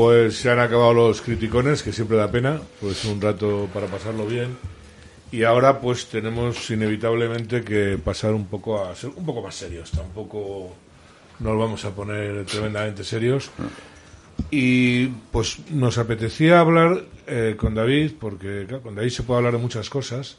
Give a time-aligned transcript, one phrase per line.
[0.00, 4.24] pues se han acabado los criticones, que siempre da pena, pues un rato para pasarlo
[4.24, 4.56] bien.
[5.30, 9.90] Y ahora pues tenemos inevitablemente que pasar un poco a ser un poco más serios.
[9.90, 10.74] Tampoco
[11.40, 13.50] nos vamos a poner tremendamente serios.
[14.50, 19.58] Y pues nos apetecía hablar eh, con David, porque con David se puede hablar de
[19.58, 20.38] muchas cosas.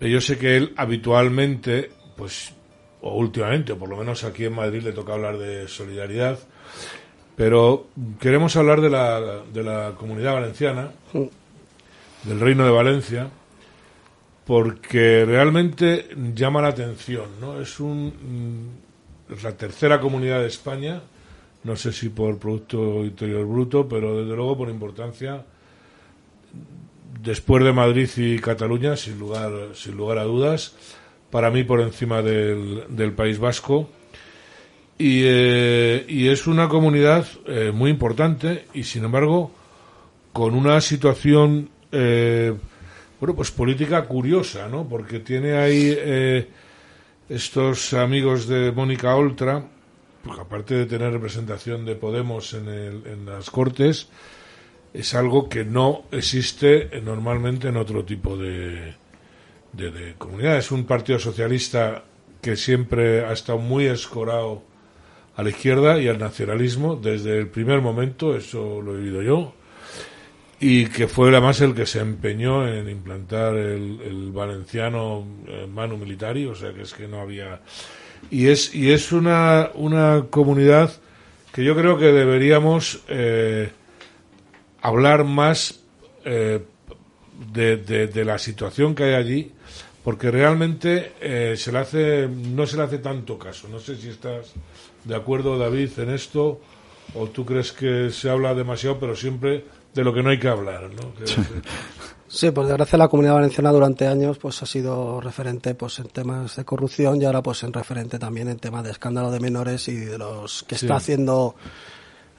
[0.00, 2.54] Yo sé que él habitualmente, pues,
[3.02, 6.38] o últimamente, o por lo menos aquí en Madrid le toca hablar de solidaridad,
[7.36, 7.86] pero
[8.20, 10.90] queremos hablar de la, de la comunidad valenciana,
[12.24, 13.28] del Reino de Valencia,
[14.44, 17.60] porque realmente llama la atención, ¿no?
[17.60, 18.82] Es un
[19.30, 21.00] es la tercera comunidad de España,
[21.64, 25.44] no sé si por producto interior bruto, pero desde luego por importancia
[27.22, 30.74] después de Madrid y Cataluña, sin lugar sin lugar a dudas,
[31.30, 33.88] para mí por encima del, del País Vasco.
[34.98, 39.50] Y, eh, y es una comunidad eh, muy importante y sin embargo
[40.32, 42.54] con una situación eh,
[43.18, 46.48] bueno pues política curiosa no porque tiene ahí eh,
[47.28, 49.64] estos amigos de Mónica Oltra
[50.22, 54.08] porque aparte de tener representación de Podemos en, el, en las Cortes
[54.92, 58.94] es algo que no existe normalmente en otro tipo de,
[59.72, 60.58] de, de comunidad.
[60.58, 62.04] Es un partido socialista
[62.40, 64.62] que siempre ha estado muy escorado
[65.36, 69.54] a la izquierda y al nacionalismo desde el primer momento, eso lo he vivido yo,
[70.60, 76.46] y que fue además el que se empeñó en implantar el, valenciano eh, manu militari,
[76.46, 77.60] o sea que es que no había...
[78.30, 80.92] Y es, y es una, una comunidad
[81.52, 83.70] que yo creo que deberíamos eh,
[84.80, 85.80] hablar más
[86.24, 86.60] eh,
[87.52, 89.52] de, de, de, la situación que hay allí,
[90.04, 93.68] porque realmente eh, se le hace, no se le hace tanto caso.
[93.68, 94.52] No sé si estás
[95.04, 96.60] de acuerdo, David, en esto,
[97.14, 99.64] o tú crees que se habla demasiado, pero siempre
[99.94, 101.14] de lo que no hay que hablar, ¿no?
[101.14, 101.24] Que,
[102.28, 106.56] Sí, por desgracia la comunidad valenciana durante años pues ha sido referente pues en temas
[106.56, 109.96] de corrupción y ahora pues en referente también en temas de escándalo de menores y
[109.96, 110.86] de los que Sí.
[110.86, 111.56] está haciendo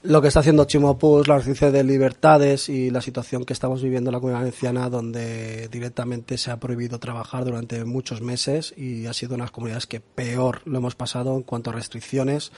[0.04, 3.82] lo que está haciendo Chimo Puig, la restricción de libertades y la situación que estamos
[3.82, 9.06] viviendo en la comunidad valenciana donde directamente se ha prohibido trabajar durante muchos meses y
[9.08, 12.52] ha sido una de las comunidades que peor lo hemos pasado en cuanto a restricciones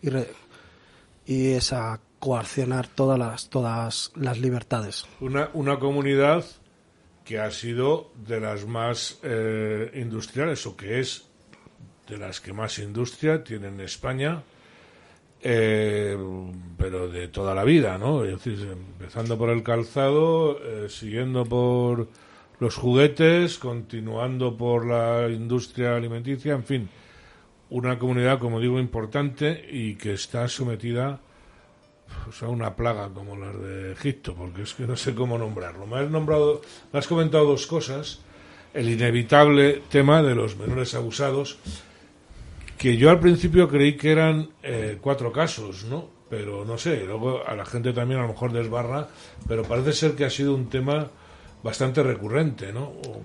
[0.00, 0.28] y, re-
[1.26, 5.06] y esa coaccionar todas las todas las libertades.
[5.20, 6.44] una, una comunidad
[7.24, 11.24] que ha sido de las más eh, industriales, o que es
[12.08, 14.42] de las que más industria tiene en España,
[15.42, 16.16] eh,
[16.78, 18.24] pero de toda la vida, ¿no?
[18.24, 22.08] Es decir, empezando por el calzado, eh, siguiendo por
[22.60, 26.88] los juguetes, continuando por la industria alimenticia, en fin,
[27.70, 31.20] una comunidad, como digo, importante y que está sometida
[32.24, 35.86] pues, a una plaga como las de Egipto, porque es que no sé cómo nombrarlo.
[35.86, 38.20] Me has nombrado, me has comentado dos cosas.
[38.74, 41.58] El inevitable tema de los menores abusados,
[42.82, 46.06] que yo al principio creí que eran eh, cuatro casos, ¿no?
[46.28, 49.06] Pero no sé, luego a la gente también a lo mejor desbarra,
[49.46, 51.06] pero parece ser que ha sido un tema
[51.62, 52.84] bastante recurrente, ¿no?
[52.86, 53.22] O-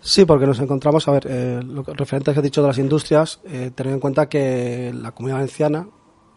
[0.00, 2.68] Sí, porque nos encontramos, a ver, eh, lo que, referente a que he dicho de
[2.68, 5.86] las industrias, eh, tener en cuenta que la comunidad valenciana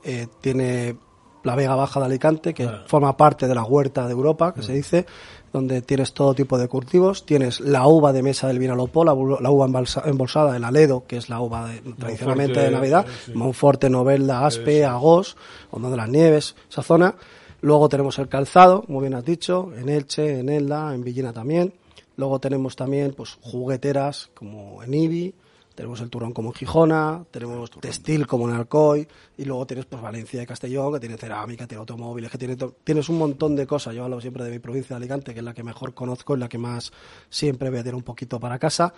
[0.04, 0.98] eh, tiene
[1.44, 2.84] la Vega Baja de Alicante, que Ah.
[2.88, 5.06] forma parte de la huerta de Europa, que se dice,
[5.54, 9.52] donde tienes todo tipo de cultivos, tienes la uva de mesa del Vinalopó, la, la
[9.52, 13.32] uva embalsa- embolsada del Aledo, que es la uva de- tradicionalmente de Navidad, eh, sí.
[13.36, 14.84] Monforte, Novelda, Aspe.
[14.84, 15.38] Agos,
[15.72, 17.16] Hondo de las Nieves, esa zona.
[17.62, 21.74] Luego tenemos el calzado, como bien has dicho, en Elche, en Elda, en Villena también.
[22.18, 25.34] Luego tenemos también pues jugueteras como en Ibi,
[25.76, 30.02] tenemos el turrón como en Gijona, tenemos textil como en Alcoy, y luego tienes pues
[30.02, 33.96] Valencia y Castellón, que tiene cerámica, tiene automóviles, que tiene tienes un montón de cosas.
[33.96, 36.40] Yo hablo siempre de mi provincia de Alicante, que es la que mejor conozco, y
[36.40, 36.92] la que más
[37.30, 38.94] siempre voy a tener un poquito para casa.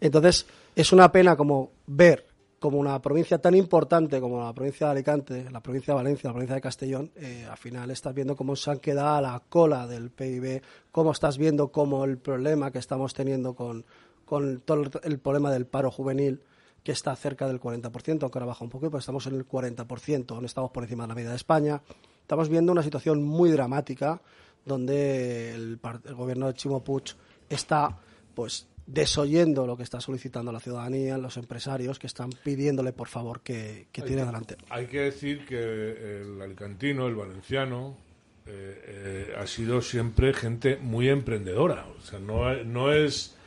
[0.00, 2.26] Entonces, es una pena como ver
[2.58, 6.34] como una provincia tan importante como la provincia de Alicante, la provincia de Valencia, la
[6.34, 9.86] provincia de Castellón, eh, al final estás viendo cómo se han quedado a la cola
[9.86, 10.60] del PIB,
[10.90, 13.84] cómo estás viendo cómo el problema que estamos teniendo con,
[14.28, 16.42] con todo el, problema del paro juvenil,
[16.84, 20.38] que está cerca del 40%, aunque ahora baja un poco, pero estamos en el 40%,
[20.38, 21.80] no estamos por encima de la media de España.
[22.20, 24.20] Estamos viendo una situación muy dramática
[24.66, 27.04] donde el, el gobierno de Chimo Puig
[27.48, 27.98] está
[28.34, 33.40] pues desoyendo lo que está solicitando la ciudadanía, los empresarios que están pidiéndole por favor
[33.40, 34.56] que, que tire adelante.
[34.68, 37.96] Hay que decir que el alicantino, el valenciano,
[38.44, 41.86] eh, eh, ha sido siempre gente muy emprendedora.
[41.98, 43.37] O sea, no, no es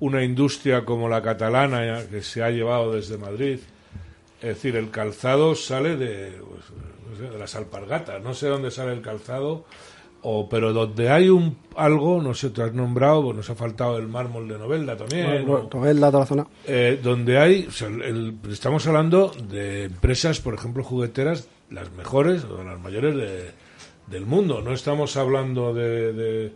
[0.00, 3.58] una industria como la catalana eh, que se ha llevado desde Madrid,
[4.40, 8.22] Es decir, el calzado sale de, pues, sé, de las alpargatas.
[8.22, 9.64] No sé dónde sale el calzado,
[10.22, 13.98] o, pero donde hay un algo, no sé, te has nombrado, pues nos ha faltado
[13.98, 15.48] el mármol de Novelda también.
[15.48, 16.46] o- Novelda, toda la zona.
[16.66, 22.44] eh, donde hay, o sea, el- estamos hablando de empresas, por ejemplo, jugueteras, las mejores
[22.44, 23.50] o las mayores de-
[24.06, 24.62] del mundo.
[24.62, 26.52] No estamos hablando de, de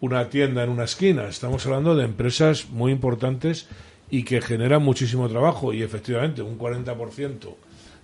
[0.00, 3.66] una tienda en una esquina, estamos hablando de empresas muy importantes
[4.10, 5.72] y que generan muchísimo trabajo.
[5.72, 7.54] Y efectivamente, un 40%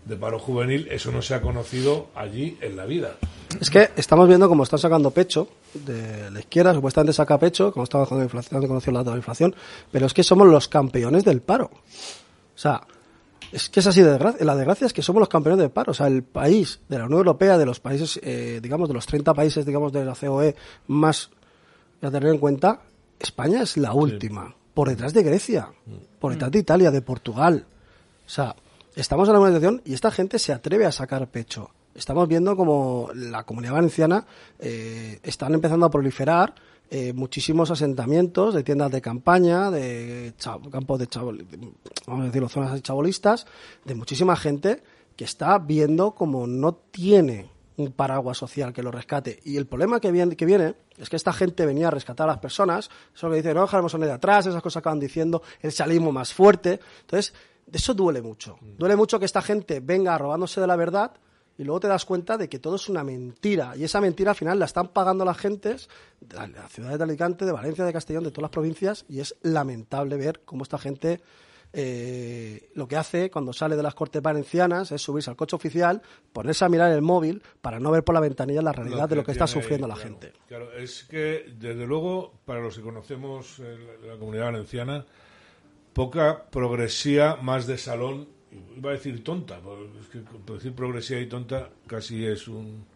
[0.04, 3.16] de paro juvenil, eso no se ha conocido allí en la vida.
[3.60, 7.84] Es que estamos viendo cómo están sacando pecho de la izquierda, supuestamente saca pecho, como
[7.84, 9.54] estaba con la inflación, no conoció dato de la inflación,
[9.90, 11.70] pero es que somos los campeones del paro.
[11.72, 12.82] O sea,
[13.52, 14.44] es que es así de desgracia.
[14.44, 15.92] La desgracia es que somos los campeones del paro.
[15.92, 19.06] O sea, el país de la Unión Europea, de los países, eh, digamos, de los
[19.06, 20.54] 30 países, digamos, de la COE
[20.88, 21.30] más
[22.02, 22.80] a tener en cuenta,
[23.18, 24.54] España es la última.
[24.74, 25.70] Por detrás de Grecia,
[26.18, 27.66] por detrás de Italia, de Portugal.
[28.26, 28.54] O sea,
[28.94, 31.70] estamos en la situación y esta gente se atreve a sacar pecho.
[31.94, 34.26] Estamos viendo como la comunidad valenciana
[34.58, 36.54] eh, están empezando a proliferar
[36.90, 40.34] eh, muchísimos asentamientos de tiendas de campaña, de
[40.70, 41.44] campos de chabol,
[42.06, 43.46] vamos a decirlo, zonas chabolistas,
[43.84, 44.82] de muchísima gente
[45.16, 49.40] que está viendo como no tiene un paraguas social que lo rescate.
[49.44, 52.32] Y el problema que viene, que viene es que esta gente venía a rescatar a
[52.32, 55.42] las personas, eso que dicen, no dejaremos a nadie atrás, esas cosas que van diciendo,
[55.60, 56.80] el salismo más fuerte.
[57.02, 57.34] Entonces,
[57.66, 58.58] de eso duele mucho.
[58.60, 61.12] Duele mucho que esta gente venga robándose de la verdad
[61.58, 63.74] y luego te das cuenta de que todo es una mentira.
[63.76, 65.88] Y esa mentira al final la están pagando las gentes
[66.20, 69.04] de las ciudades de Alicante, de Valencia, de Castellón, de todas las provincias.
[69.08, 71.20] Y es lamentable ver cómo esta gente
[71.78, 76.00] eh, lo que hace cuando sale de las cortes valencianas es subirse al coche oficial,
[76.32, 79.24] ponerse a mirar el móvil para no ver por la ventanilla la realidad de lo
[79.24, 80.32] que está ahí, sufriendo la claro, gente.
[80.48, 85.04] Claro, es que desde luego, para los que conocemos eh, la, la comunidad valenciana,
[85.92, 88.26] poca progresía más de salón,
[88.74, 92.86] iba a decir tonta, porque es que decir progresía y tonta casi es un,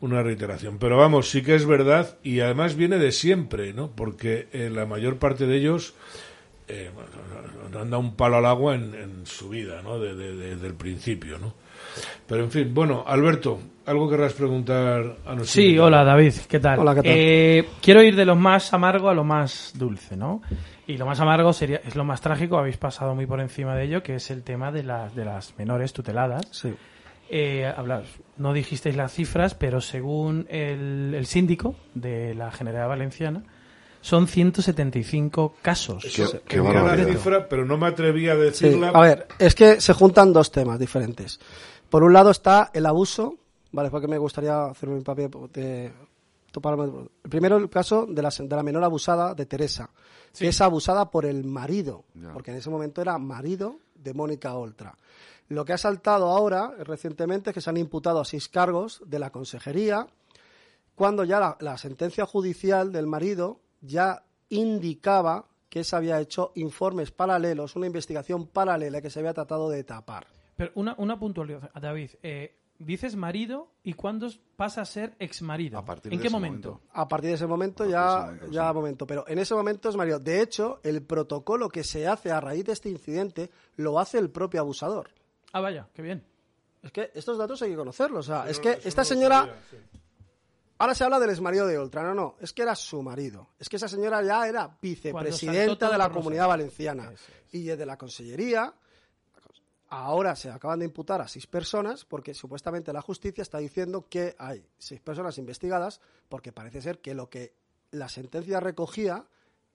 [0.00, 0.78] una reiteración.
[0.78, 3.90] Pero vamos, sí que es verdad y además viene de siempre, ¿no?
[3.90, 5.94] Porque eh, la mayor parte de ellos
[6.68, 6.90] eh,
[7.66, 9.98] han dado un palo al agua en, en su vida, ¿no?
[9.98, 11.54] De- de- de- desde el principio, ¿no?
[12.26, 15.86] Pero en fin, bueno, Alberto, ¿algo querrás preguntar a nuestro Sí, invitado?
[15.88, 16.78] hola David, ¿qué tal?
[16.78, 17.12] Hola, ¿qué tal?
[17.14, 20.40] Eh, quiero ir de lo más amargo a lo más dulce, ¿no?
[20.86, 23.84] Y lo más amargo sería, es lo más trágico, habéis pasado muy por encima de
[23.84, 26.46] ello, que es el tema de las, de las menores tuteladas.
[26.50, 26.74] Sí.
[27.30, 28.04] Eh, hablar-
[28.36, 33.42] no dijisteis las cifras, pero según el, el síndico de la Generalidad Valenciana,
[34.04, 36.02] son 175 casos.
[36.14, 38.88] Qué- qué cifra, pero no me atreví a Sí, decirla.
[38.90, 41.40] A ver, es que se juntan dos temas diferentes.
[41.88, 43.36] Por un lado está el abuso,
[43.72, 43.90] ¿vale?
[43.90, 45.90] Porque me gustaría hacer un papel de
[46.52, 49.88] toparme- El primero, el caso de la, de la menor abusada de Teresa,
[50.38, 52.32] que es abusada por el marido, Ya.
[52.34, 54.98] porque en ese momento era marido de Mónica Oltra.
[55.48, 59.18] Lo que ha saltado ahora, recientemente, es que se han imputado a seis cargos de
[59.18, 60.06] la consejería,
[60.94, 67.10] cuando ya la, la sentencia judicial del marido ya indicaba que se había hecho informes
[67.10, 70.26] paralelos, una investigación paralela que se había tratado de tapar.
[70.56, 72.10] Pero una, una puntualidad, David.
[72.22, 75.78] eh, dices marido y cuándo pasa a ser exmarido.
[75.78, 76.68] A partir ¿En de qué ese momento?
[76.72, 76.90] momento.
[76.92, 78.74] A partir de ese momento A ya, partir de ese momento, ya sí.
[78.74, 80.18] momento, pero en ese momento es marido.
[80.20, 84.30] De hecho, el protocolo que se hace a raíz de este incidente lo hace el
[84.30, 85.10] propio abusador.
[85.52, 86.24] Ah, vaya, qué bien.
[86.82, 88.28] Es que estos datos hay que conocerlos.
[88.28, 89.76] O sea, es que esta señora sabía, sí.
[90.84, 92.02] Ahora se habla del exmarido de Oltra.
[92.02, 93.48] No, no, es que era su marido.
[93.58, 97.10] Es que esa señora ya era vicepresidenta de la comunidad valenciana.
[97.10, 97.22] Es.
[97.52, 98.74] Y desde la consellería,
[99.88, 104.36] ahora se acaban de imputar a seis personas porque supuestamente la justicia está diciendo que
[104.38, 107.54] hay seis personas investigadas porque parece ser que lo que
[107.90, 109.24] la sentencia recogía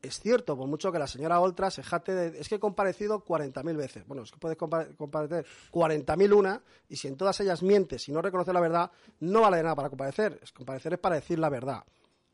[0.01, 2.39] es cierto, por mucho que la señora Oltra se jate de...
[2.39, 4.08] Es que he comparecido 40.000 veces.
[4.08, 8.12] Bueno, es que puedes compare- comparecer 40.000 una y si en todas ellas mientes y
[8.12, 10.39] no reconoces la verdad, no vale de nada para comparecer.
[10.41, 11.84] Es, comparecer es para decir la verdad.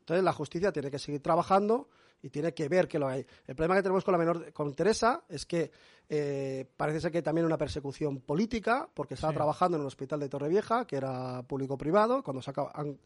[0.00, 1.88] Entonces la justicia tiene que seguir trabajando
[2.22, 3.26] y tiene que ver que lo hay.
[3.46, 5.70] El problema que tenemos con la menor, con Teresa, es que
[6.08, 9.36] eh, parece ser que hay también una persecución política, porque estaba Sí.
[9.36, 12.96] trabajando en un hospital de Torrevieja, que era público-privado, cuando se acaba- han,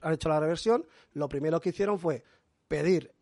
[0.00, 2.24] han hecho la reversión, lo primero que hicieron fue
[2.66, 3.12] pedir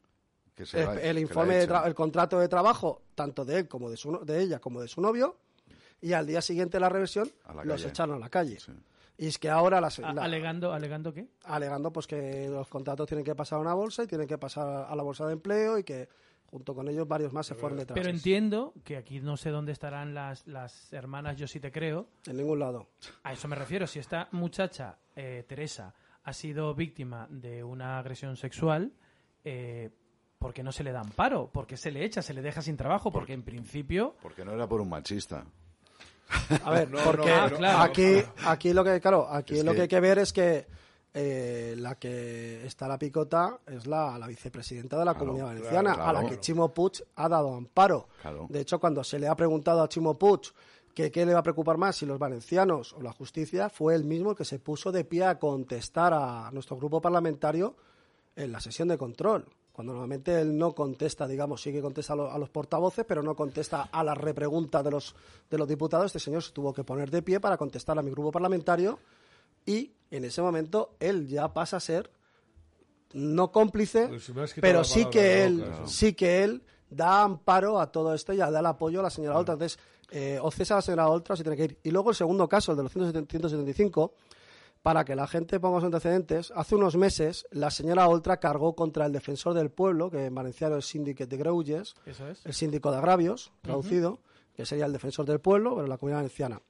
[0.61, 3.69] Que se el, el que la informe, de el contrato de trabajo, tanto de él
[3.69, 5.37] como de, su, no- de ella como de su novio,
[6.03, 7.89] y al día siguiente de la reversión la los calle.
[7.89, 8.59] echaron a la calle.
[8.61, 8.73] Sí.
[9.19, 11.29] Y es que ahora las, la- alegando, ¿Alegando qué?
[11.45, 14.87] alegando pues que los contratos tienen que pasar a una bolsa y tienen que pasar
[14.89, 16.09] a la bolsa de empleo y que
[16.47, 17.95] junto con ellos varios más se fueron detrás.
[17.99, 22.09] Pero entiendo que aquí no sé dónde estarán las, las hermanas Yo sí te creo.
[22.27, 22.89] En ningún lado.
[23.23, 23.87] A eso me refiero.
[23.87, 28.93] Si esta muchacha, eh, Teresa, ha sido víctima de una agresión sexual,
[29.45, 29.91] eh,
[30.41, 31.49] ¿por qué no se le da amparo?
[31.53, 33.13] ¿Por qué se le echa, se le deja sin trabajo?
[33.13, 34.17] Porque en principio...
[34.23, 35.45] Porque no era por un machista.
[36.65, 37.79] A ver, No, porque no, pero- claro.
[37.83, 40.67] aquí, aquí lo que, claro, aquí Es lo que- que hay que ver es que
[41.13, 46.09] eh, la que está la picota es la, la vicepresidenta de la Comunidad Valenciana, claro,
[46.09, 46.35] a la claro.
[46.35, 48.09] que Chimo Puig ha dado amparo.
[48.23, 48.47] Claro.
[48.49, 50.41] De hecho, cuando se le ha preguntado a Chimo Puig
[50.95, 54.05] que qué le va a preocupar más, si los valencianos o la justicia, fue él
[54.05, 57.77] mismo el que se puso de pie a contestar a nuestro grupo parlamentario
[58.37, 59.47] en la sesión de control.
[59.81, 63.23] Cuando normalmente él no contesta, digamos, sí que contesta a, lo- a los portavoces, pero
[63.23, 65.15] no contesta a la repregunta de los,
[65.51, 66.05] de los diputados.
[66.05, 68.99] Este señor se tuvo que poner de pie para contestar a mi grupo parlamentario
[69.65, 72.11] y en ese momento él ya pasa a ser
[73.15, 76.13] no cómplice, Pues pero sí que él, boca, sí.
[76.13, 79.55] que él da amparo a todo esto y da el apoyo a la señora Oltra.
[79.55, 79.79] Entonces,
[80.11, 81.79] eh, o cesa a la señora Oltra si tiene que ir.
[81.85, 84.13] Y luego el segundo caso, el de los 175,
[84.83, 89.05] para que la gente ponga los antecedentes, hace unos meses la señora Oltra cargó contra
[89.07, 92.45] el defensor del pueblo, que en valenciano es Síndic de Greuges, Eso es.
[92.47, 94.21] el síndico de agravios, traducido,
[94.55, 96.61] que sería el defensor del pueblo, pero la comunidad valenciana.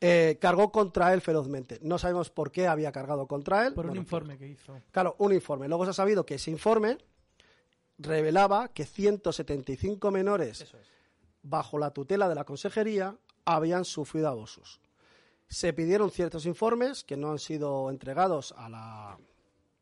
[0.00, 1.78] Eh, cargó contra él ferozmente.
[1.82, 3.74] No sabemos por qué había cargado contra él.
[3.74, 4.74] Por un informe que hizo.
[4.92, 5.68] Claro, un informe.
[5.68, 6.96] Luego se ha sabido que ese informe
[7.98, 10.72] revelaba que 175 menores es.
[11.42, 14.80] bajo la tutela de la consejería habían sufrido abusos.
[15.50, 19.18] Se pidieron ciertos informes que no han sido entregados a la,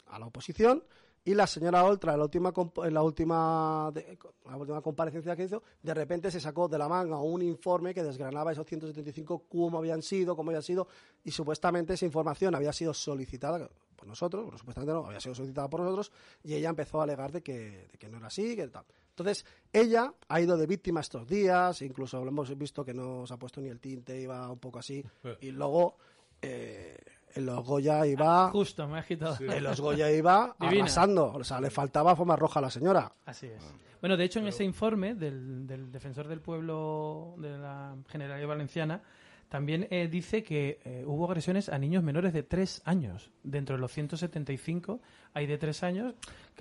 [0.07, 0.83] a la oposición
[1.25, 5.43] y la señora Oltra en la última en la última de- la última comparecencia que
[5.45, 9.77] hizo de repente se sacó de la manga un informe que desgranaba esos 175 cómo
[9.77, 10.89] habían sido cómo habían sido
[11.23, 15.69] y supuestamente esa información había sido solicitada por nosotros bueno, supuestamente no había sido solicitada
[15.69, 16.13] por nosotros
[16.45, 18.87] y ella empezó a alegar de que, de que no era así que tal
[19.23, 23.35] entonces ella ha ido de víctima estos días incluso lo hemos visto que no se
[23.35, 25.05] ha puesto ni el tinte iba un poco así
[25.41, 25.97] y luego
[26.43, 26.97] eh,
[27.35, 29.37] en los Goya iba Justo, me has quitado.
[29.41, 30.85] en los Goya iba Divina.
[30.85, 31.33] arrasando.
[31.35, 33.13] O sea, le faltaba forma roja a la señora.
[33.27, 33.63] Así es.
[34.01, 39.03] Bueno, de hecho, en ese informe del, del defensor del pueblo de la Generalidad Valenciana,
[39.49, 43.31] también eh, dice que eh, hubo agresiones a niños menores de 3 años.
[43.43, 45.01] Dentro de los 175
[45.35, 46.15] hay de 3 años.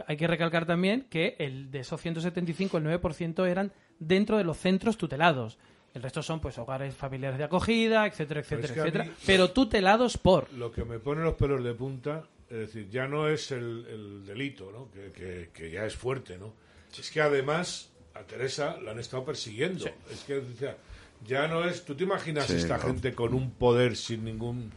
[0.08, 4.58] Hay que recalcar también que el de esos 175, el 9% eran dentro de los
[4.58, 5.58] centros tutelados.
[5.94, 9.03] El resto son pues hogares familiares de acogida, etcétera, etcétera, etcétera.
[9.06, 10.51] mí- Pero tutelados por.
[10.53, 14.25] Lo que me pone los pelos de punta, es decir, ya no es el, el
[14.25, 14.91] delito, ¿no?
[14.91, 16.53] Que, que- que ya es fuerte, ¿no?
[16.98, 19.86] Es que además a Teresa la han estado persiguiendo.
[20.12, 20.77] Es que, o sea,
[21.25, 21.83] ya no es...
[21.86, 22.83] ¿Tú te imaginas Sí, esta no.
[22.83, 24.71] gente con un poder sin ningún...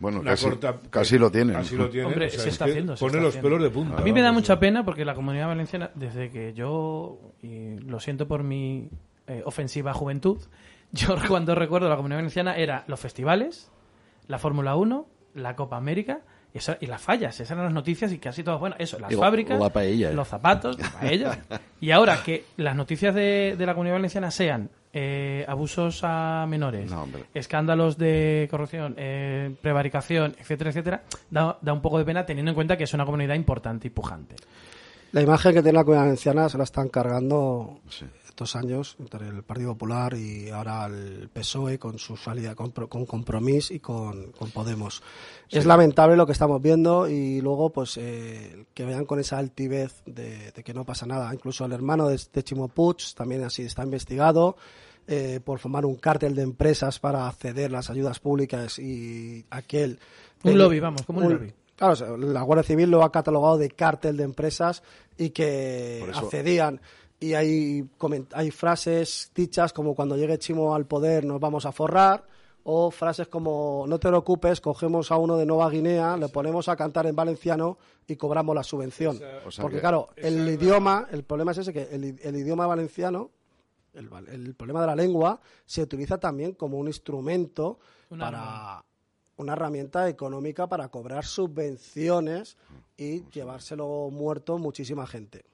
[0.00, 1.56] Bueno, casi, corta- casi lo tienen.
[1.56, 2.12] Casi lo tienen.
[2.12, 3.48] Hombre, o sea, se es está que haciendo, se Pone está los haciendo.
[3.48, 3.98] pelos de punta.
[3.98, 7.98] A mí me da mucha pena porque la comunidad valenciana, desde que yo, y lo
[7.98, 8.90] siento por mi
[9.26, 10.38] eh, ofensiva juventud,
[10.92, 13.72] yo cuando recuerdo la comunidad valenciana era los festivales,
[14.28, 16.20] la Fórmula 1, la Copa América
[16.54, 17.34] y, eso- y las fallas.
[17.34, 20.12] Esas eran las noticias y casi todas, bueno, eso, las fábricas, la paella.
[20.12, 21.38] los zapatos, la paella.
[21.80, 26.90] y ahora que las noticias de, de la comunidad valenciana sean eh, abusos a menores,
[26.90, 32.50] No, escándalos de corrupción, eh, prevaricación, etcétera, etcétera, da, da un poco de pena teniendo
[32.50, 34.34] en cuenta que es una comunidad importante y pujante.
[35.12, 38.06] La imagen que tiene la comunidad valenciana se la están cargando Sí.
[38.38, 43.04] Estos años entre el Partido Popular y ahora el PSOE con su salida con, con
[43.04, 45.02] Compromís y con, con Podemos.
[45.50, 50.04] Es lamentable lo que estamos viendo y luego pues eh, que vean con esa altivez
[50.06, 51.34] de, de que no pasa nada.
[51.34, 54.56] Incluso el hermano de, de Chimo Puig también así está investigado
[55.08, 59.98] eh, por formar un cártel de empresas para acceder a las ayudas públicas y aquel...
[60.44, 61.52] Un lobby, vamos, como un lobby.
[61.74, 64.84] Claro, o sea, la Guardia Civil lo ha catalogado de cártel de empresas
[65.16, 66.80] y que accedían.
[67.20, 67.88] Y hay,
[68.32, 72.24] hay frases dichas como cuando llegue Chimo al poder nos vamos a forrar,
[72.62, 76.76] o frases como no te preocupes, cogemos a uno de Nueva Guinea, le ponemos a
[76.76, 79.18] cantar en valenciano y cobramos la subvención.
[79.46, 82.36] O sea Porque que- claro, el la- idioma, el problema es ese, que el, el
[82.36, 83.30] idioma valenciano,
[83.94, 87.78] el, el problema de la lengua, se utiliza también como un instrumento
[88.10, 88.28] para
[88.74, 88.84] arma.
[89.38, 92.56] una herramienta económica para cobrar subvenciones
[92.96, 95.44] y llevárselo muerto muchísima gente.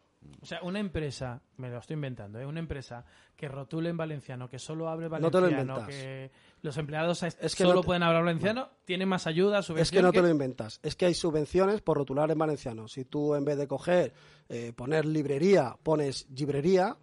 [0.41, 2.47] O sea, una empresa, me lo estoy inventando, ¿eh?
[2.47, 3.05] una empresa
[3.37, 6.31] que rotule en valenciano, que solo hable No te lo valenciano, que
[6.63, 9.67] los empleados es- Es que solo no te- pueden hablar valenciano, tiene más ayuda, Es
[9.67, 12.89] subvención que no te lo inventas, es que hay subvenciones por rotular en valenciano.
[12.89, 14.13] Si tú en vez de coger,
[14.49, 16.97] eh, poner librería, pones librería,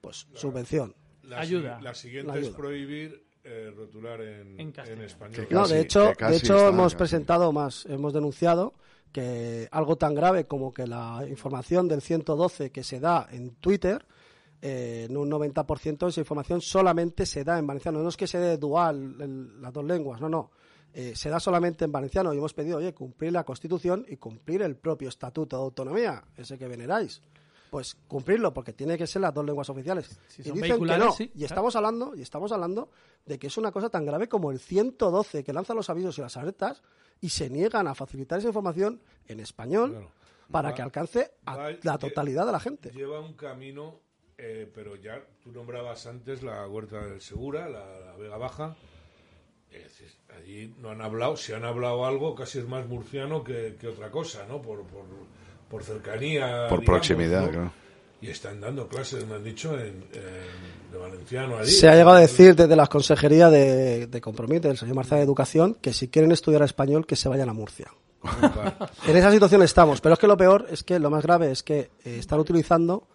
[0.00, 0.94] pues subvención.
[1.22, 1.80] La, Ayuda.
[1.80, 5.46] La siguiente La es prohibir eh, rotular en, En en, español.
[5.50, 6.96] No, de hecho, de hecho hemos casi.
[6.96, 8.74] presentado más, hemos denunciado
[9.12, 14.04] que algo tan grave como que la información del 112 que se da en Twitter,
[14.62, 18.02] eh, en un 90% de esa información solamente se da en valenciano.
[18.02, 20.50] No es que se dé dual el- las dos lenguas, no, no.
[20.92, 24.62] Eh, se da solamente en valenciano y hemos pedido, oye, cumplir la Constitución y cumplir
[24.62, 27.22] el propio Estatuto de Autonomía, ese que veneráis.
[27.70, 30.18] Pues cumplirlo, porque tiene que ser las dos lenguas oficiales.
[30.28, 31.12] Si y son dicen que no.
[31.12, 31.46] sí, y claro.
[31.46, 32.90] estamos hablando, y estamos hablando
[33.26, 36.20] de que es una cosa tan grave como el 112 que lanza los avisos y
[36.22, 36.82] las alertas
[37.20, 40.10] y se niegan a facilitar esa información en español Claro.
[40.50, 42.90] para Va- que alcance a va- la totalidad de la gente.
[42.90, 44.00] Lleva un camino,
[44.38, 48.74] eh, pero ya tú nombrabas antes la Huerta del Segura, la, la Vega Baja.
[49.70, 50.02] Es
[50.36, 54.10] allí no han hablado, si han hablado algo, casi es más murciano que, que otra
[54.10, 54.60] cosa, ¿no?
[54.60, 55.04] Por, por,
[55.70, 56.66] por cercanía.
[56.68, 57.48] Por digamos, proximidad, ¿no?
[57.50, 57.72] claro.
[58.22, 61.70] Y están dando clases, me han dicho, en, en- de valenciano allí.
[61.70, 65.24] Se ha llegado a decir desde la Consejería de, de Compromiso del señor Marcelo de
[65.24, 67.86] Educación que si quieren estudiar español que se vayan a Murcia.
[69.06, 71.62] En esa situación estamos, pero es que lo peor es que lo más grave es
[71.62, 73.06] que eh, están utilizando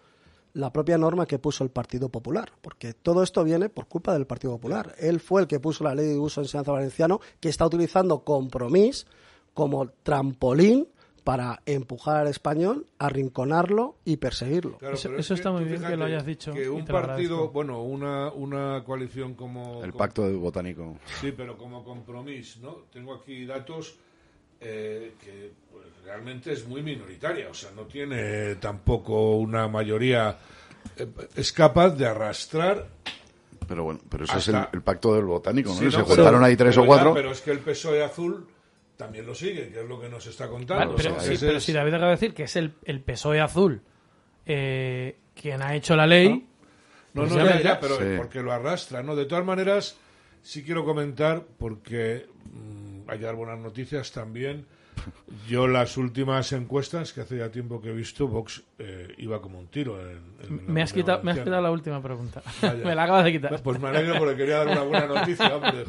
[0.54, 4.26] la propia norma que puso el Partido Popular, porque todo esto viene por culpa del
[4.26, 4.94] Partido Popular.
[4.98, 8.24] Él fue el que puso la ley de uso de enseñanza valenciano, que está utilizando
[8.24, 9.06] Compromís
[9.54, 10.88] como trampolín
[11.26, 14.78] para empujar al español, arrinconarlo y perseguirlo.
[14.78, 18.30] Claro, Eso- es está muy bien que lo hayas dicho Que un partido, bueno, una,
[18.30, 19.82] una coalición como.
[19.82, 20.96] El como- pacto de botánico.
[21.20, 22.70] Sí, pero como compromiso, ¿no?
[22.92, 23.96] Tengo aquí datos
[24.60, 30.38] eh, que pues, realmente es muy minoritaria, o sea, no tiene tampoco una mayoría.
[30.96, 32.86] eh, es capaz de arrastrar.
[33.66, 35.74] Pero bueno, pero eso es el, pacto del botánico, ¿no?
[35.74, 37.14] Sí, Se pero- juntaron ahí tres pero o ya, cuatro.
[37.14, 38.46] pero es que el PSOE azul
[38.96, 40.80] también lo sigue, que es lo que nos está contando.
[40.80, 42.72] Vale, o pero, sea, sí, pero es- si David acaba de decir que es el,
[42.84, 43.82] el PSOE azul
[44.46, 46.28] eh, quien ha hecho la ley.
[47.14, 48.04] No, Pues no, ya ya, pero Sí.
[48.16, 49.16] porque lo arrastra, ¿no?
[49.16, 49.96] De todas maneras,
[50.42, 54.66] sí quiero comentar, porque mm, hay dar buenas noticias también.
[55.46, 59.58] Yo las últimas encuestas, que hace ya tiempo que he visto, Vox eh, iba como
[59.58, 60.00] un tiro.
[60.00, 62.42] En, en Me has, quitado, me has quitado la última pregunta.
[62.62, 62.74] Vaya.
[62.84, 63.62] me la acabas de quitar.
[63.62, 65.84] Pues me alegro porque quería dar una buena noticia, hombre.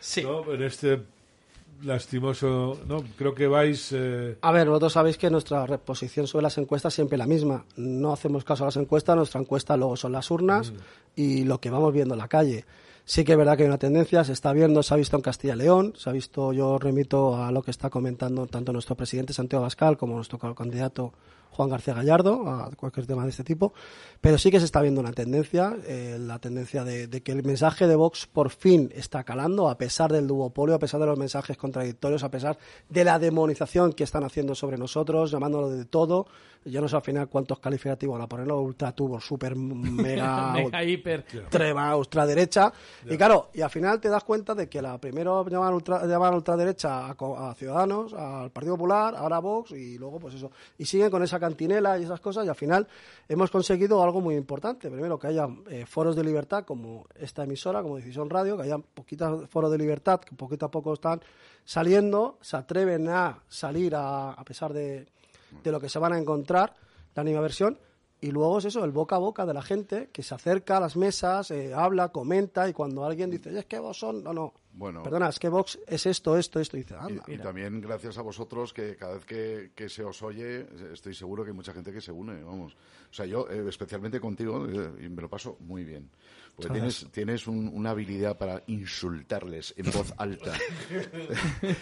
[0.00, 0.22] Sí.
[0.22, 0.50] ¿No?
[0.52, 1.00] En este
[1.82, 2.78] lastimoso...
[2.86, 3.90] No, creo que vais...
[3.92, 7.64] eh, A ver, vosotros sabéis que nuestra reposición sobre las encuestas siempre es la misma.
[7.76, 10.72] No hacemos caso a las encuestas, nuestra encuesta luego son las urnas
[11.14, 12.64] y lo que vamos viendo en la calle.
[13.04, 15.22] Sí que es verdad que hay una tendencia, se está viendo, se ha visto en
[15.22, 18.96] Castilla y León, se ha visto, yo remito a lo que está comentando tanto nuestro
[18.96, 21.12] presidente Santiago Abascal como nuestro candidato
[21.56, 23.72] Juan García Gallardo, a cualquier tema de este tipo,
[24.20, 27.42] pero sí que se está viendo una tendencia, eh, la tendencia de, de que el
[27.42, 31.18] mensaje de Vox por fin está calando, a pesar del duopolio, a pesar de los
[31.18, 32.58] mensajes contradictorios, a pesar
[32.90, 36.26] de la demonización que están haciendo sobre nosotros, llamándolo de todo.
[36.64, 41.20] Yo no sé al final cuántos calificativos la ponerlo, ultra tubo, super mega, Mega hiper.
[41.20, 42.72] extrema, ultraderecha.
[43.08, 46.34] Y claro, y al final te das cuenta de que la primero llamaban, ultra, llamaban
[46.34, 47.10] ultraderecha a,
[47.50, 50.50] a Ciudadanos, al Partido Popular, ahora a Vox y luego pues eso.
[50.76, 52.86] Y siguen con esa cantinela y esas cosas y al final
[53.28, 54.90] hemos conseguido algo muy importante.
[54.90, 58.78] Primero que haya eh, foros de libertad como esta emisora, como Decisión Radio, que haya
[58.78, 61.20] poquitos foros de libertad que poquito a poco están
[61.64, 65.06] saliendo, se atreven a salir a, a pesar de,
[65.62, 66.74] de lo que se van a encontrar,
[67.14, 67.78] la versión
[68.20, 70.80] y luego es eso, el boca a boca de la gente que se acerca a
[70.80, 74.54] las mesas, eh, habla, comenta y cuando alguien dice, es que vos son, no, no,
[74.78, 75.02] Bueno.
[75.02, 78.18] perdona, es que Vox es esto, esto, esto, y dice, anda, Y, y también gracias
[78.18, 81.72] a vosotros que cada vez que, que se os oye, estoy seguro que hay mucha
[81.72, 82.74] gente que se une, vamos.
[83.10, 86.10] O sea, yo eh, especialmente contigo eh, y me lo paso muy bien.
[86.54, 90.54] Porque tienes, tienes un- una habilidad para insultarles en voz alta.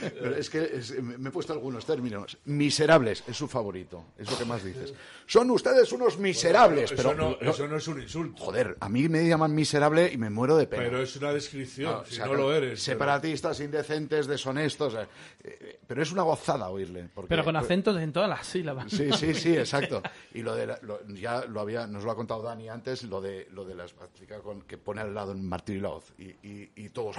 [0.00, 2.38] Pero es que es- me he puesto algunos términos.
[2.44, 4.94] Miserables es su favorito, es lo que más dices.
[5.26, 8.42] Son ustedes unos miserables, eso, pero no, no- eso no es un insulto.
[8.44, 10.84] joder, a mí me llaman miserable y me muero de pena.
[10.84, 12.70] Pero es una descripción, no lo eres.
[12.70, 14.94] pero- Separatistas, indecentes, deshonestos.
[14.94, 15.06] eh,
[15.44, 17.08] eh, pero es una gozada oírle.
[17.14, 18.90] porque- Pero con pues, acentos en todas las sílabas.
[18.90, 20.02] Sí, sí, sí, exacto.
[20.34, 23.20] Y lo de la- lo- ya lo había, nos lo ha contado Dani antes, lo
[23.20, 23.94] de lo de las
[24.42, 27.16] con que pone al lado en Martín Laoz y, y, y todos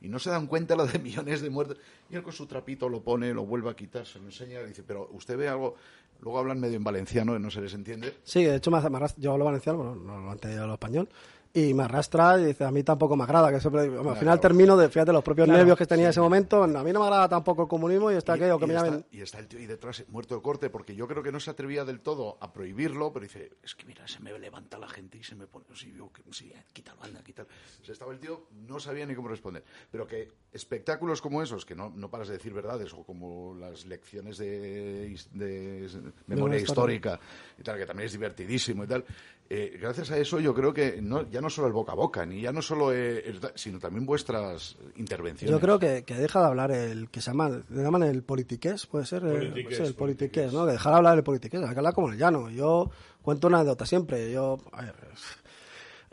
[0.00, 1.78] y no se dan cuenta lo de millones de muertos.
[2.10, 4.66] Y él con su trapito lo pone, lo vuelve a quitar, se lo enseña y
[4.68, 5.76] dice, pero usted ve algo,
[6.20, 8.14] luego hablan medio en valenciano y no se les entiende.
[8.22, 11.08] Sí, de hecho arrastra- yo hablo valenciano, bueno, no lo he entendido lo español,
[11.56, 14.40] y me arrastra y dice, a mí tampoco me agrada, que siempre, digo, al final
[14.40, 16.98] termino de, fíjate, los propios Claro, nervios que tenía en ese momento, a mí no
[16.98, 19.06] me agrada tampoco el comunismo y está aquello que y me está, llamen...
[19.12, 21.50] y está el tío ahí detrás muerto de corte porque yo creo que no se
[21.50, 25.18] atrevía del todo a prohibirlo, pero dice, es que mira, se me levanta la gente
[25.18, 27.48] y se me pone, sí, yo, sí, eh, quítalo, anda, quítalo.
[27.80, 29.62] O sea, estaba el tío, no sabía ni cómo responder.
[29.92, 33.86] Pero que espectáculos como esos, que no, no paras de decir verdades, o como las
[33.86, 37.20] lecciones de, de memoria histórica
[37.56, 39.04] y tal, que también es divertidísimo y tal,
[39.50, 42.24] eh, gracias a eso yo creo que no, ya no solo el boca a boca,
[42.26, 45.50] ni ya no solo, eh, el- sino también vuestras intervenciones.
[45.54, 48.86] Yo creo que, que deja de hablar el que se llama, le llaman el politiqués,
[48.86, 50.52] puede ser, eh, el politiqués, politiqués.
[50.52, 50.66] ¿no?
[50.66, 52.50] Que dejar de hablar el politiqués, hay que hablar como el llano.
[52.50, 52.90] Yo
[53.22, 54.94] cuento una anécdota siempre, yo, a ver,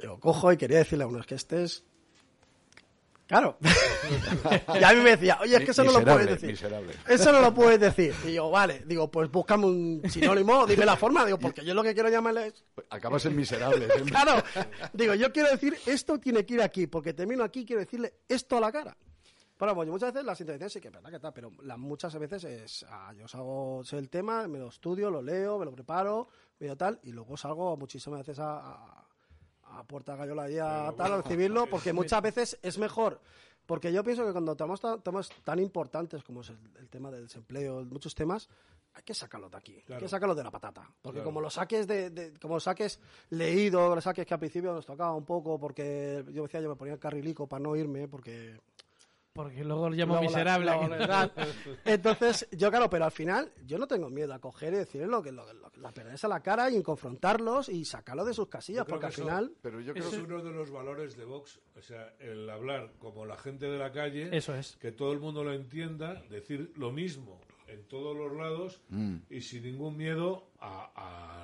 [0.02, 1.84] yo cojo y quería decirle a uno, es que este es
[3.32, 3.58] Claro.
[4.78, 6.50] y a mí me decía, oye, es que eso no lo puedes decir.
[6.50, 6.94] miserable.
[7.08, 8.14] Eso no lo puedes decir.
[8.28, 11.82] Y yo, vale, digo, pues búscame un sinónimo, dime la forma, digo, porque yo lo
[11.82, 13.88] que quiero llamarle es Acabas en miserable.
[14.06, 14.44] Claro,
[14.92, 18.58] digo, yo quiero decir esto tiene que ir aquí, porque termino aquí quiero decirle esto
[18.58, 18.98] a la cara.
[19.58, 22.14] Bueno, pues muchas veces las intervenciones sí que es verdad que está, pero las muchas
[22.20, 25.72] veces es, ah, yo salgo, sé el tema, me lo estudio, lo leo, me lo
[25.72, 26.28] preparo,
[26.60, 29.08] veo tal, y luego salgo muchísimas veces a, a,
[29.72, 33.20] a Puerta Gallola y a tal, a recibirlo, porque muchas veces es mejor.
[33.66, 37.10] Porque yo pienso que cuando tenemos ta- temas tan importantes como es el, el tema
[37.12, 38.50] del desempleo, muchos temas,
[38.94, 40.82] hay que sacarlo de aquí, hay que sacarlo de la patata.
[41.02, 41.26] Porque Claro.
[41.26, 44.86] como lo saques de, de- como lo saques leído, lo saques que al principio nos
[44.86, 48.60] tocaba un poco, porque yo decía, yo me ponía el carrilico para no irme, porque
[49.34, 50.66] Porque luego lo llamo Luego la- miserable.
[50.72, 51.32] luego la-
[51.86, 55.22] Entonces, yo claro, pero al final yo no tengo miedo a coger y decirles lo
[55.24, 58.86] que lo, lo- la perderse a la cara y confrontarlos y sacarlos de sus casillas,
[58.86, 61.62] porque al eso- final Pero yo creo es que uno de los valores de Vox,
[61.78, 64.76] o sea, el hablar como la gente de la calle, Eso es.
[64.78, 69.16] que todo el mundo lo entienda, decir lo mismo en todos los lados Mm.
[69.30, 70.92] y sin ningún miedo a,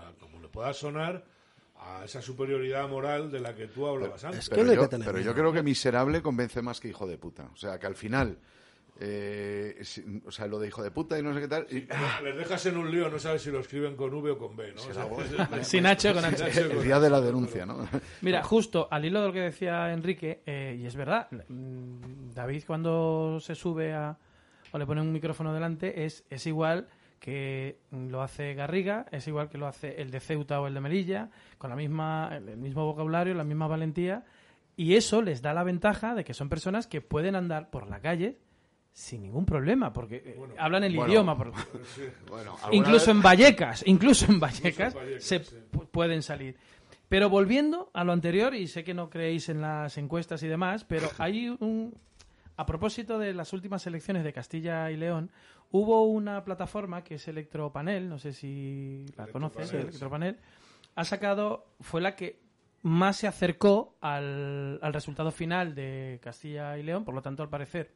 [0.10, 1.24] a, como le pueda sonar,
[1.80, 4.40] a esa superioridad moral de la que tú hablabas antes.
[4.42, 6.80] es que pero, no hay yo, que tener pero yo creo que miserable convence más
[6.80, 7.50] que hijo de puta.
[7.54, 8.38] O sea, que al final,
[9.00, 9.82] eh,
[10.26, 11.68] o sea, lo de hijo de puta y no sé qué tal.
[11.70, 14.38] y- ah, Les dejas en un lío, no sabes si lo escriben con V o
[14.38, 14.82] con B, ¿no?
[14.82, 16.62] O sea, Sin H o con H.
[16.62, 17.88] el día de la denuncia, ¿no?
[18.22, 22.64] Mira, justo al hilo de lo que decía Enrique, eh, y es verdad, mm, David
[22.66, 24.18] cuando se sube a,
[24.72, 26.88] o le pone un micrófono delante es, es igual
[27.20, 30.82] que lo hace Garriga, es igual que lo hace el de Ceuta o el de
[30.82, 34.24] Melilla, con la misma, el mismo vocabulario, la misma valentía,
[34.76, 38.00] y eso les da la ventaja de que son personas que pueden andar por la
[38.00, 38.38] calle
[38.94, 41.38] sin ningún problema, porque eh, hablan el bueno, idioma.
[41.38, 41.52] por-
[42.30, 45.56] Bueno, alguna incluso en Vallecas, incluso en Vallecas, Vallecas, se sí.
[45.92, 46.56] pueden salir.
[47.10, 50.84] Pero volviendo a lo anterior, y sé que no creéis en las encuestas y demás,
[50.84, 51.96] pero hay un...
[52.60, 55.30] A propósito de las últimas elecciones de Castilla y León,
[55.72, 60.38] hubo una plataforma que es Electropanel, no sé si la conoces, Electropanel, Electropanel,
[60.96, 62.40] ha sacado, fue la que
[62.84, 67.50] más se acercó al, al resultado final de Castilla y León, por lo tanto, al
[67.50, 67.92] parecer,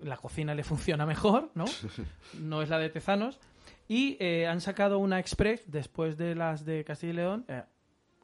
[0.00, 1.64] la cocina le funciona mejor, ¿no?
[2.40, 3.40] No es la de Tezanos.
[3.88, 7.62] Y eh, han sacado una express después de las de Castilla y León, eh,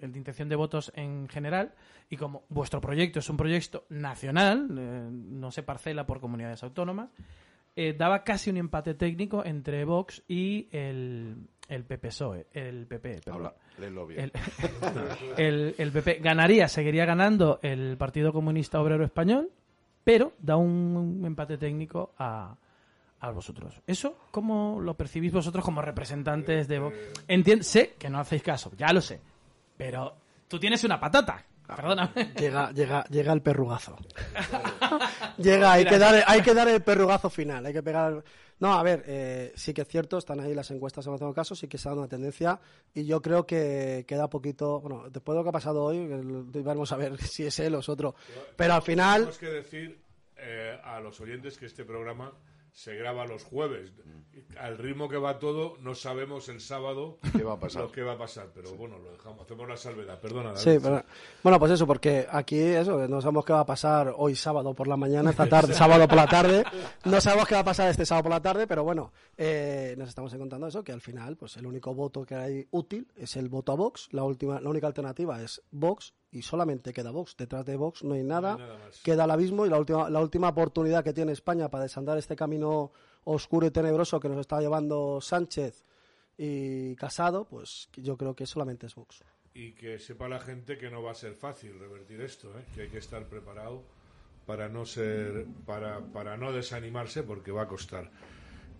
[0.01, 1.75] el de intención de votos en general.
[2.09, 7.11] Y como vuestro proyecto es un proyecto nacional, eh, no se parcela por comunidades autónomas,
[7.81, 11.37] eh, daba casi un empate técnico entre Vox y el,
[11.69, 13.53] el PPSOE, el PP, perdón.
[13.79, 14.21] Habla, bien.
[14.21, 14.33] El,
[15.37, 19.51] el, el PP ganaría, seguiría ganando el Partido Comunista Obrero Español,
[20.03, 22.57] pero da un empate técnico a,
[23.21, 23.81] a vosotros.
[23.87, 26.97] ¿Eso cómo lo percibís vosotros como representantes de Vox?
[27.29, 29.21] Entien- sé que no hacéis caso, ya lo sé,
[29.77, 30.17] pero
[30.49, 31.45] tú tienes una patata,
[31.77, 32.33] perdóname.
[32.39, 33.97] llega, llega, llega el perrugazo.
[35.39, 38.23] llega, hay que, dar, hay que dar el perrugazo final, hay que pegar...
[38.61, 41.59] No, a ver, eh, sí que es cierto, están ahí las encuestas en algunos casos,
[41.59, 42.59] sí que se ha dado una tendencia
[42.93, 46.09] y yo creo que queda poquito, bueno, después de lo que ha pasado hoy,
[46.65, 48.17] vamos a ver si es él o es otro,
[48.57, 49.21] pero al final...
[49.21, 50.01] Tenemos que decir
[50.37, 52.33] eh, a los oyentes que este programa
[52.79, 53.93] se graba los jueves.
[54.57, 57.83] Al ritmo que va todo, no sabemos el sábado ¿Qué va a pasar?
[57.83, 58.51] lo que va a pasar.
[58.55, 60.21] Pero bueno, lo dejamos, hacemos la salvedad.
[60.21, 60.61] Perdona, David.
[60.61, 61.05] Sí, pero,
[61.43, 64.87] bueno, pues eso, porque aquí eso, no sabemos qué va a pasar hoy sábado por
[64.87, 66.63] la mañana, esta tarde, sábado por la tarde,
[67.05, 70.09] no sabemos qué va a pasar este sábado por la tarde, pero bueno, eh, nos
[70.09, 73.49] estamos encontrando eso, que al final, pues el único voto que hay útil es el
[73.49, 77.65] voto a Vox, la última, la única alternativa es Vox y solamente queda Vox, detrás
[77.65, 79.01] de Vox no hay nada, nada más.
[79.03, 82.37] queda el abismo y la última, la última oportunidad que tiene España para desandar este
[82.37, 82.93] camino
[83.25, 85.85] oscuro y tenebroso que nos está llevando Sánchez
[86.37, 89.25] y Casado, pues yo creo que solamente es Vox.
[89.55, 92.65] Y que sepa la gente que no va a ser fácil revertir esto, ¿eh?
[92.75, 93.83] que hay que estar preparado
[94.47, 98.11] para no ser, para, para no desanimarse, porque va a costar.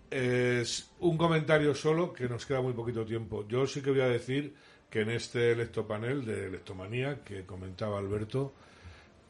[0.09, 3.47] Es un comentario solo, que nos queda muy poquito tiempo.
[3.47, 4.55] Yo sí que voy a decir
[4.89, 8.53] que en este electopanel de Electomanía que comentaba Alberto,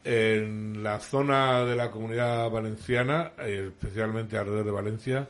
[0.04, 5.28] en la zona de la comunidad valenciana, eh, especialmente alrededor de Valencia,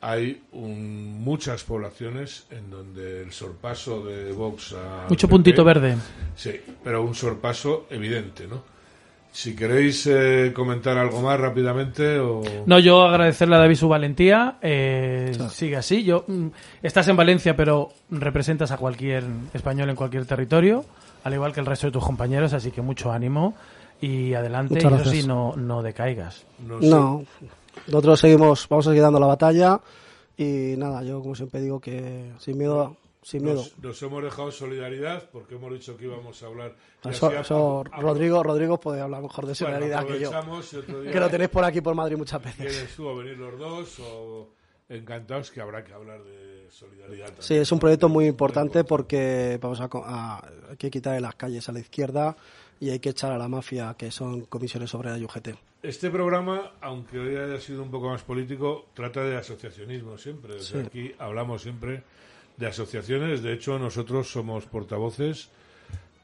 [0.00, 5.96] hay un- muchas poblaciones en donde el sorpaso de Vox a Mucho PP puntito verde.
[6.34, 8.64] Sí, pero un sorpaso evidente, ¿no?
[9.32, 12.42] Si queréis eh, comentar algo más rápidamente o...
[12.66, 14.56] No, yo agradecerle a David su valentía.
[14.60, 16.02] eh, Sigue así.
[16.02, 16.48] Yo, mm,
[16.82, 19.22] estás en Valencia, pero representas a cualquier
[19.54, 20.84] español en cualquier territorio,
[21.22, 23.54] al igual que el resto de tus compañeros, así que mucho ánimo
[24.00, 24.80] y adelante.
[24.82, 26.44] Y eso sí, no, no decaigas.
[26.66, 26.88] no sé.
[26.88, 27.24] No,
[27.86, 29.80] nosotros seguimos, vamos a seguir dando la batalla
[30.36, 33.56] y nada, yo como siempre digo que sin miedo, sin miedo.
[33.56, 36.74] Nos, nos hemos dejado solidaridad porque hemos dicho que íbamos a hablar.
[37.04, 40.30] Eso, eso apro- apro- Rodrigo, Rodrigo puede hablar mejor de bueno, solidaridad que yo.
[41.02, 42.94] día Que lo tenéis por aquí por Madrid muchas veces.
[42.96, 44.48] tú o venir los dos o
[44.88, 47.26] encantados que habrá que hablar de solidaridad.
[47.26, 47.42] también.
[47.42, 51.68] Sí, es un proyecto muy importante porque vamos a, a- hay que quitar las calles
[51.68, 52.36] a la izquierda
[52.80, 55.48] y hay que echar a la mafia, que son comisiones obreras y UGT.
[55.82, 60.54] Este programa, aunque hoy haya sido un poco más político, trata de asociacionismo siempre.
[60.54, 60.86] Desde Sí.
[60.86, 62.02] aquí hablamos siempre
[62.60, 63.42] de asociaciones.
[63.42, 65.48] De hecho, nosotros somos portavoces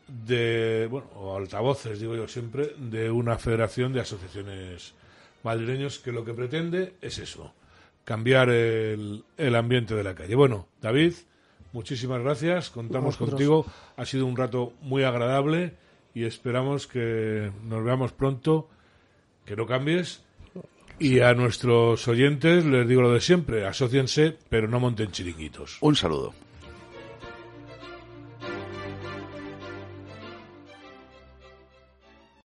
[0.06, 4.94] de, bueno, o altavoces, digo yo siempre, de una federación de asociaciones
[5.42, 7.52] madrileños que lo que pretende es eso,
[8.04, 10.34] cambiar el, el ambiente de la calle.
[10.34, 11.14] Bueno, David,
[11.72, 12.70] muchísimas gracias.
[12.70, 13.66] Contamos contigo.
[13.96, 15.74] Ha sido un rato muy agradable
[16.14, 18.68] y esperamos que nos veamos pronto
[19.46, 20.22] que no cambies.
[20.98, 25.76] Y a nuestros oyentes les digo lo de siempre, asóciense, pero no monten chiringuitos.
[25.80, 26.32] Un saludo.